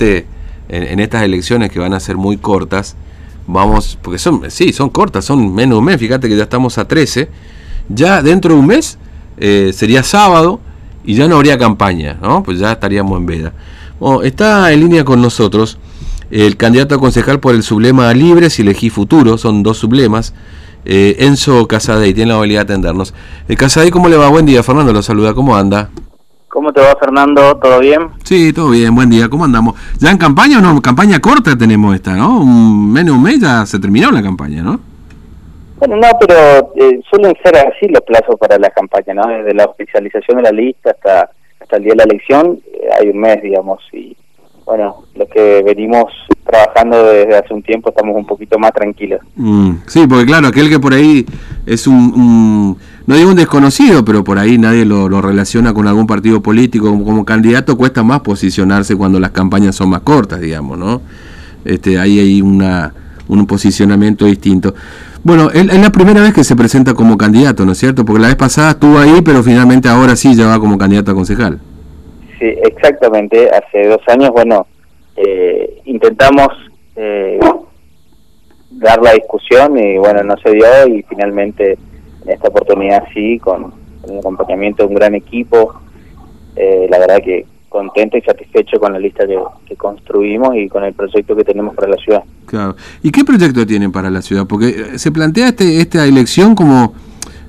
[0.00, 0.24] en,
[0.68, 2.96] en estas elecciones que van a ser muy cortas,
[3.46, 6.78] vamos, porque son, sí, son cortas, son menos de un mes, fíjate que ya estamos
[6.78, 7.28] a 13,
[7.88, 8.98] ya dentro de un mes
[9.36, 10.58] eh, sería sábado
[11.04, 12.42] y ya no habría campaña, ¿no?
[12.42, 13.52] Pues ya estaríamos en veda.
[14.00, 15.78] Bueno, está en línea con nosotros
[16.32, 20.34] el candidato a concejal por el sublema Libres y Elegí Futuro, son dos sublemas,
[20.84, 23.14] eh, Enzo Casadei, tiene la habilidad de atendernos.
[23.46, 24.28] Eh, Casadei, ¿cómo le va?
[24.28, 25.90] Buen día, Fernando lo saluda, ¿cómo anda?
[26.54, 27.56] ¿Cómo te va, Fernando?
[27.56, 28.10] ¿Todo bien?
[28.22, 29.28] Sí, todo bien, buen día.
[29.28, 29.74] ¿Cómo andamos?
[29.98, 30.80] ¿Ya en campaña o no?
[30.80, 32.38] Campaña corta tenemos esta, ¿no?
[32.38, 34.78] Un, menos de un mes ya se terminó la campaña, ¿no?
[35.80, 39.26] Bueno, no, pero eh, suelen ser así los plazos para la campaña, ¿no?
[39.26, 41.28] Desde la oficialización de la lista hasta,
[41.58, 44.16] hasta el día de la elección eh, hay un mes, digamos, y
[44.64, 46.04] bueno, los que venimos
[46.46, 49.20] trabajando desde hace un tiempo estamos un poquito más tranquilos.
[49.34, 51.26] Mm, sí, porque claro, aquel que por ahí
[51.66, 55.86] es un, un no digo un desconocido, pero por ahí nadie lo, lo relaciona con
[55.86, 60.78] algún partido político como, candidato, cuesta más posicionarse cuando las campañas son más cortas, digamos,
[60.78, 61.02] ¿no?
[61.64, 62.94] Este, ahí hay una,
[63.28, 64.74] un posicionamiento distinto.
[65.22, 68.04] Bueno, es, es la primera vez que se presenta como candidato, ¿no es cierto?
[68.04, 71.14] Porque la vez pasada estuvo ahí, pero finalmente ahora sí ya va como candidato a
[71.14, 71.60] concejal.
[72.38, 73.48] Sí, exactamente.
[73.50, 74.66] Hace dos años, bueno,
[75.16, 76.48] eh, intentamos
[76.96, 77.38] eh,
[78.70, 81.78] dar la discusión y bueno, no se dio y finalmente
[82.24, 85.74] en esta oportunidad sí, con, con el acompañamiento de un gran equipo,
[86.56, 90.84] eh, la verdad que contento y satisfecho con la lista que, que, construimos y con
[90.84, 92.22] el proyecto que tenemos para la ciudad.
[92.46, 92.76] Claro.
[93.02, 94.46] ¿Y qué proyecto tienen para la ciudad?
[94.48, 96.94] Porque se plantea este, esta elección como,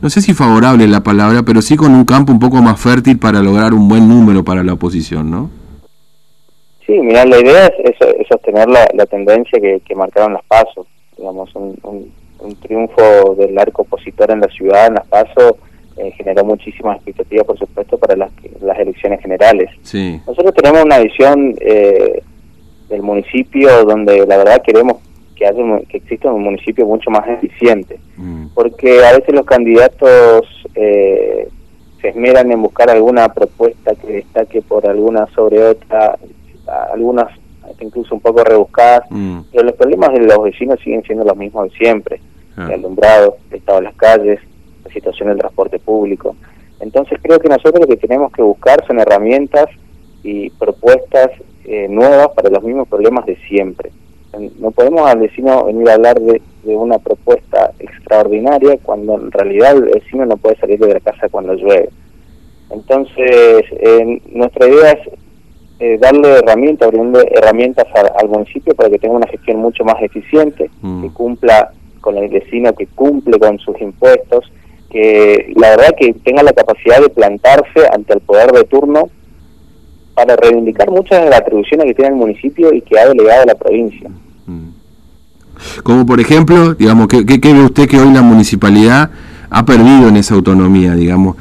[0.00, 3.18] no sé si favorable la palabra, pero sí con un campo un poco más fértil
[3.18, 5.50] para lograr un buen número para la oposición, ¿no?
[6.86, 10.44] Sí, mira, la idea es, es, es sostener la, la tendencia que, que, marcaron las
[10.44, 10.86] pasos,
[11.18, 12.12] digamos, un, un,
[12.42, 15.54] un, triunfo del arco opositor en la ciudad, en las pasos,
[15.96, 19.70] eh, generó muchísimas expectativas, por supuesto, para las, las elecciones generales.
[19.82, 20.20] Sí.
[20.26, 22.22] Nosotros tenemos una visión eh,
[22.88, 24.96] del municipio donde la verdad queremos
[25.36, 28.48] que, haya, que exista un municipio mucho más eficiente, mm.
[28.54, 31.48] porque a veces los candidatos eh,
[32.00, 36.18] se esmeran en buscar alguna propuesta que destaque por alguna sobre otra,
[36.92, 37.28] algunas
[37.82, 39.40] incluso un poco rebuscadas, mm.
[39.50, 42.20] pero los problemas de los vecinos siguen siendo los mismos de siempre,
[42.56, 42.66] ah.
[42.66, 44.40] el alumbrado, el estado de las calles,
[44.84, 46.36] la situación del transporte público.
[46.80, 49.66] Entonces creo que nosotros lo que tenemos que buscar son herramientas
[50.22, 51.30] y propuestas
[51.64, 53.90] eh, nuevas para los mismos problemas de siempre.
[54.58, 59.76] No podemos al vecino venir a hablar de, de, una propuesta extraordinaria cuando en realidad
[59.76, 61.90] el vecino no puede salir de la casa cuando llueve.
[62.70, 65.08] Entonces, eh, nuestra idea es
[65.78, 70.00] eh, darle herramientas, abriendo herramientas a, al municipio para que tenga una gestión mucho más
[70.02, 71.02] eficiente, mm.
[71.02, 74.52] que cumpla con el vecino, que cumple con sus impuestos,
[74.90, 79.08] que la verdad que tenga la capacidad de plantarse ante el poder de turno
[80.14, 83.46] para reivindicar muchas de las atribuciones que tiene el municipio y que ha delegado a
[83.46, 84.10] la provincia.
[84.44, 84.68] Mm.
[85.82, 89.10] Como por ejemplo, digamos, ¿qué, qué, qué ve usted que hoy la municipalidad
[89.48, 91.36] ha perdido en esa autonomía, digamos?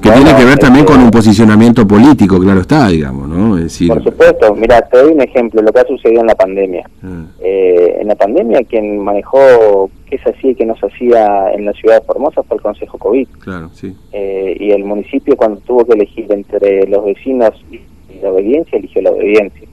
[0.00, 3.56] Que bueno, tiene que ver también con un posicionamiento político, claro está, digamos, ¿no?
[3.56, 3.88] Es decir...
[3.88, 6.88] Por supuesto, mira, te doy un ejemplo, lo que ha sucedido en la pandemia.
[7.02, 7.24] Ah.
[7.40, 11.64] Eh, en la pandemia quien manejó qué se hacía y qué no se hacía en
[11.64, 13.28] la ciudad de Formosa fue el Consejo COVID.
[13.40, 13.94] Claro, sí.
[14.12, 17.80] Eh, y el municipio cuando tuvo que elegir entre los vecinos y
[18.20, 19.68] la obediencia, eligió la obediencia.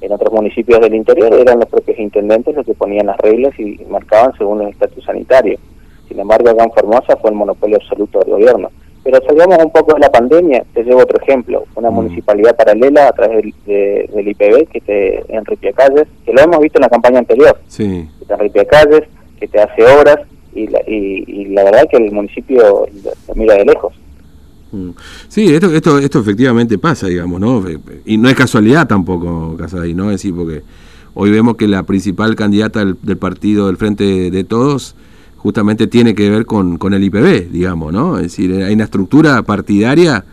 [0.00, 3.80] En otros municipios del interior eran los propios intendentes los que ponían las reglas y
[3.88, 5.58] marcaban según el estatus sanitario.
[6.08, 8.70] Sin embargo, acá en Formosa fue el monopolio absoluto del gobierno.
[9.04, 11.94] Pero salgamos un poco de la pandemia, te llevo otro ejemplo, una mm.
[11.94, 16.60] municipalidad paralela a través del, de, del IPB, que te enrique calles, que lo hemos
[16.60, 18.08] visto en la campaña anterior, sí.
[18.20, 19.02] que te enrique calles,
[19.40, 20.18] que te hace obras,
[20.54, 22.86] y la, y, y la verdad que el municipio
[23.26, 23.92] lo mira de lejos.
[24.72, 24.90] Mm.
[25.28, 27.62] Sí, esto, esto, esto efectivamente pasa, digamos, ¿no?
[28.04, 30.06] Y no es casualidad tampoco, Casadei, ¿no?
[30.06, 30.62] Es decir, porque
[31.14, 34.96] hoy vemos que la principal candidata del, del partido del Frente de Todos
[35.42, 38.16] justamente tiene que ver con, con el IPB, digamos, ¿no?
[38.16, 40.24] Es decir, hay una estructura partidaria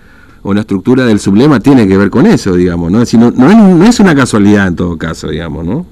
[0.43, 3.01] o una estructura del sublema tiene que ver con eso, digamos, ¿no?
[3.01, 5.85] Es decir, no, no, es, no es una casualidad en todo caso, digamos, ¿no?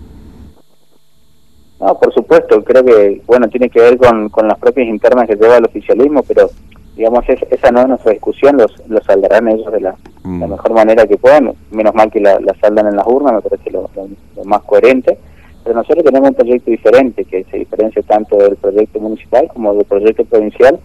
[1.80, 5.36] No, por supuesto, creo que, bueno, tiene que ver con, con las propias internas que
[5.36, 6.52] lleva el oficialismo, pero,
[6.96, 10.42] digamos, es, esa no es nuestra discusión, los, los saldarán ellos de la, mm.
[10.42, 13.42] la mejor manera que puedan, menos mal que la, la saldan en las urnas, me
[13.42, 15.18] parece lo, lo, lo más coherente,
[15.68, 19.84] pero nosotros tenemos un proyecto diferente que se diferencia tanto del proyecto municipal como del
[19.84, 20.80] proyecto provincial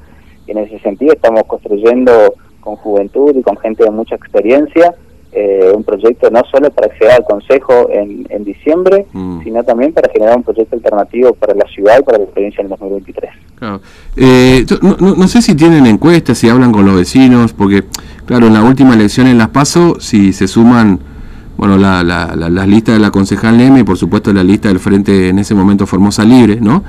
[0.44, 4.92] y en ese sentido estamos construyendo con juventud y con gente de mucha experiencia
[5.30, 9.44] eh, un proyecto no solo para acceder al Consejo en, en diciembre, mm.
[9.44, 12.66] sino también para generar un proyecto alternativo para la ciudad y para la provincia en
[12.66, 13.30] el 2023.
[13.54, 13.80] Claro.
[14.16, 17.84] Eh, no, no, no, sé si tienen encuestas, si hablan con los vecinos, porque,
[18.26, 21.11] claro, en la última elección en Las Paso, si se suman
[21.56, 24.80] bueno, la, la, la, lista de la concejal Leme y por supuesto la lista del
[24.80, 26.82] Frente en ese momento Formosa Libre, ¿no?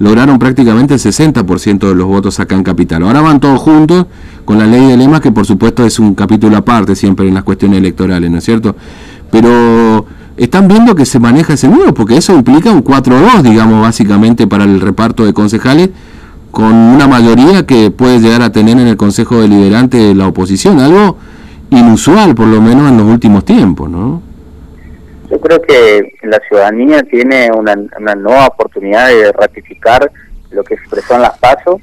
[0.00, 3.02] Lograron prácticamente el 60% de los votos acá en Capital.
[3.02, 4.06] Ahora van todos juntos
[4.44, 7.42] con la ley de lemas, que por supuesto es un capítulo aparte siempre en las
[7.42, 8.76] cuestiones electorales, ¿no es cierto?
[9.30, 10.06] Pero
[10.36, 14.64] están viendo que se maneja ese número, porque eso implica un 4-2, digamos, básicamente para
[14.64, 15.90] el reparto de concejales,
[16.52, 20.78] con una mayoría que puede llegar a tener en el Consejo Deliberante de la oposición,
[20.80, 21.18] algo
[21.70, 24.22] inusual por lo menos en los últimos tiempos, ¿no?
[25.30, 27.74] Yo creo que la ciudadanía tiene una,
[28.14, 30.10] nueva oportunidad de ratificar
[30.50, 31.82] lo que expresó en las pasos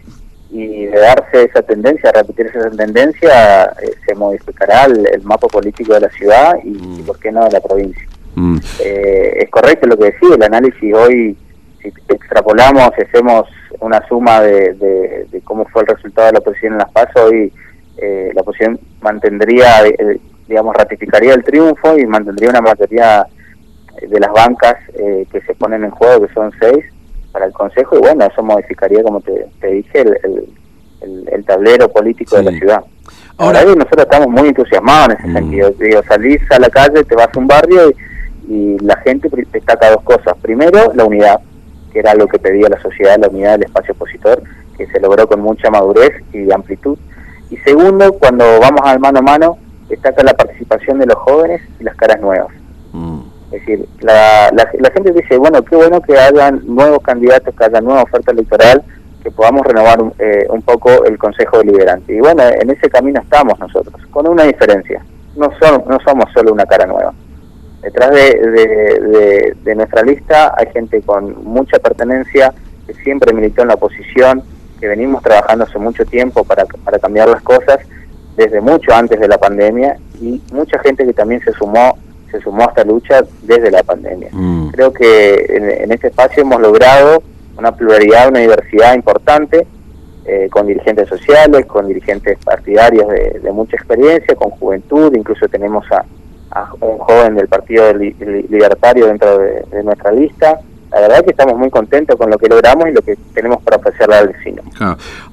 [0.49, 5.99] y de darse esa tendencia, repetirse esa tendencia, eh, se modificará el, mapa político de
[5.99, 7.05] la ciudad y, mm.
[7.05, 8.07] por qué no de la provincia.
[8.33, 8.57] Mm.
[8.83, 11.37] Eh, es correcto lo que decía, el análisis hoy,
[11.81, 13.47] si extrapolamos, hacemos
[13.79, 17.53] una suma de, de, cómo fue el resultado de la oposición en las pasos, hoy
[17.97, 23.25] eh, la oposición mantendría, eh, digamos, ratificaría el triunfo y mantendría una mayoría
[24.01, 26.85] de las bancas eh, que se ponen en juego, que son seis,
[27.31, 30.47] para el Consejo, y bueno, eso modificaría, como te, dije, el,
[31.31, 32.83] el, tablero político de la ciudad.
[33.37, 35.33] Ahora nosotros estamos muy entusiasmados en ese mm.
[35.33, 35.69] sentido.
[35.71, 37.91] Digo, salís a la calle, te vas a un barrio
[38.47, 40.35] y, la gente destaca dos cosas.
[40.41, 41.39] Primero, la unidad,
[41.91, 44.41] que era lo que pedía la sociedad, la unidad del espacio opositor,
[44.77, 46.97] que se logró con mucha madurez y amplitud.
[47.49, 49.57] Y segundo, cuando vamos al mano a mano,
[49.87, 52.53] destaca la participación de los jóvenes y las caras nuevas.
[52.91, 53.19] Mm.
[53.51, 57.79] Es decir, la, la, gente dice, bueno, qué bueno que hayan nuevos candidatos, que haya
[57.79, 58.83] nueva oferta electoral,
[59.23, 62.13] que podamos renovar eh, un poco el Consejo Deliberante.
[62.13, 65.05] Y bueno, en ese camino estamos nosotros, con una diferencia.
[65.35, 67.13] No, son, no somos solo una cara nueva.
[67.81, 72.51] Detrás de, de nuestra lista hay gente con mucha pertenencia,
[72.87, 74.43] que siempre militó en la oposición,
[74.79, 77.79] que venimos trabajando hace mucho tiempo para, para cambiar las cosas,
[78.35, 81.97] desde mucho antes de la pandemia, y mucha gente que también se sumó
[82.31, 84.29] se sumó a esta lucha desde la pandemia.
[84.31, 84.69] Mm.
[84.69, 87.23] Creo que en, este espacio hemos logrado
[87.57, 89.65] una pluralidad, una diversidad importante,
[90.25, 96.03] eh, con dirigentes sociales, con dirigentes partidarios de, mucha experiencia, con juventud, incluso tenemos a,
[96.81, 100.59] un joven del Partido Libertario dentro de nuestra lista,
[100.95, 103.61] la verdad es que estamos muy contentos con lo que logramos y lo que tenemos
[103.61, 104.61] para ofrecerle al vecino.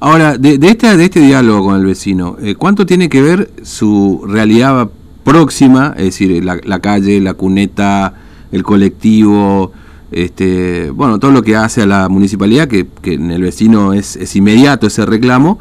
[0.00, 4.24] Ahora, de, este, de este diálogo con el vecino, eh, ¿cuánto tiene que ver su
[4.26, 4.88] realidad
[5.22, 8.12] próxima, es decir, la, calle, la cuneta,
[8.50, 9.70] el colectivo,
[10.10, 14.34] este, bueno, todo lo que hace a la municipalidad, que, en el vecino es, es
[14.34, 15.60] inmediato ese reclamo,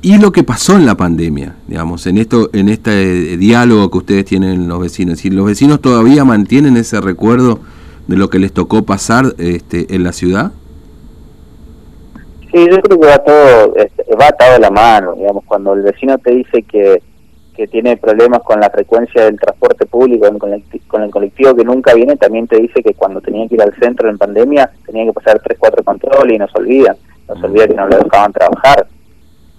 [0.00, 4.24] y lo que pasó en la pandemia, digamos, en esto, en este diálogo que ustedes
[4.24, 5.12] tienen los vecinos.
[5.12, 7.60] Es decir, los vecinos todavía mantienen ese recuerdo
[8.10, 10.50] de lo que les tocó pasar este, en la ciudad?
[12.50, 15.82] Sí, yo creo que va todo, este, va atado a la mano, digamos, cuando el
[15.82, 17.00] vecino te dice que,
[17.54, 20.52] que tiene problemas con la frecuencia del transporte público, con
[21.04, 24.10] el, colectivo que nunca viene, también te dice que cuando tenía que ir al centro
[24.10, 26.96] en pandemia tenía que pasar tres, cuatro controles y no se olvidan,
[27.28, 28.88] no se olvida que no lo dejaban trabajar.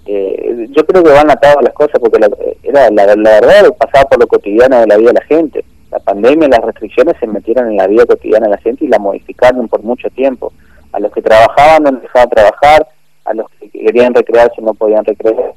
[0.04, 2.28] Eh, yo creo que van atados las cosas porque la,
[2.62, 5.98] era la, la verdad pasaba por lo cotidiano de la vida de la gente la
[5.98, 9.68] pandemia las restricciones se metieron en la vida cotidiana de la gente y la modificaron
[9.68, 10.52] por mucho tiempo.
[10.90, 12.86] A los que trabajaban no les dejaban trabajar,
[13.26, 15.52] a los que querían recrearse no podían recrearse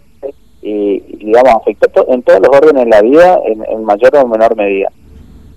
[0.61, 4.91] y, digamos, afectó en todos los órdenes de la vida en, mayor o menor medida.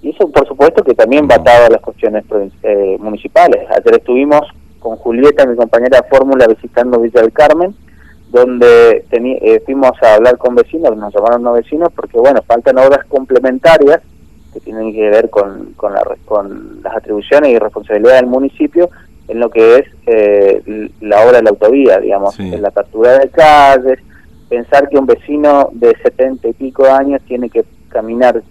[0.01, 2.25] Y eso, por supuesto, que también va atado a las cuestiones
[2.63, 3.67] eh, municipales.
[3.71, 4.43] Ayer estuvimos
[4.79, 7.75] con Julieta, mi compañera fórmula, visitando Villa del Carmen,
[8.31, 13.05] donde eh, fuimos a hablar con vecinos, nos llamaron los vecinos, porque, bueno, faltan obras
[13.07, 14.03] complementarias
[14.59, 18.91] que tienen que ver con, con, la, con las atribuciones y responsabilidad del municipio
[19.29, 23.29] en lo que es eh, la obra de la autovía, digamos, en la apertura de
[23.29, 23.99] calles,
[24.49, 28.43] pensar que un vecino de setenta y pico años tiene que caminar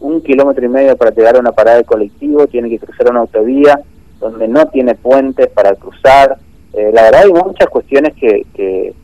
[0.00, 3.20] un kilómetro y medio para llegar a una parada de colectivo, tiene que cruzar una
[3.20, 3.78] autovía
[4.18, 6.38] donde no tiene puentes para cruzar.
[6.72, 8.94] Eh, la verdad hay muchas cuestiones que, que,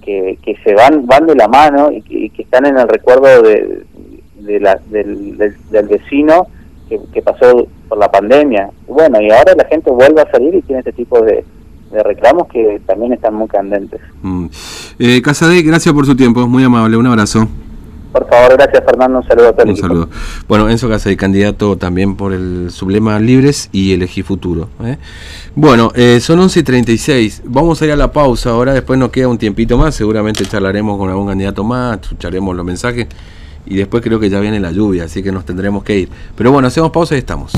[0.00, 3.42] que, se van, van de la mano y que, y que están en el recuerdo
[3.42, 3.84] de,
[4.44, 6.48] de la, del, del, vecino
[6.88, 8.70] que, pasó por la pandemia.
[8.86, 11.44] Bueno, y ahora la gente vuelve a salir y tiene este tipo de,
[11.90, 14.00] reclamos que también están muy candentes.
[14.22, 14.46] Mm.
[14.98, 17.48] Eh, Casade, gracias por su tiempo, muy amable, un abrazo.
[18.12, 19.70] Por favor, gracias Fernando, un saludo a todos.
[19.70, 20.08] Un saludo.
[20.46, 24.68] Bueno, Enzo Casade, candidato también por el Sublema Libres y Elegí Futuro.
[24.84, 24.98] ¿eh?
[25.54, 29.08] Bueno, eh, son 11 y 36, vamos a ir a la pausa ahora, después nos
[29.10, 33.06] queda un tiempito más, seguramente charlaremos con algún candidato más, escucharemos los mensajes
[33.66, 36.08] y después creo que ya viene la lluvia, así que nos tendremos que ir.
[36.36, 37.52] Pero bueno, hacemos pausa y estamos.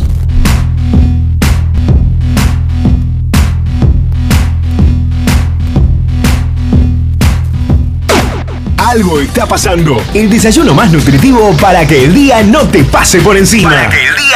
[8.95, 10.01] algo está pasando.
[10.15, 13.91] El desayuno más nutritivo para que el día no te pase por encima.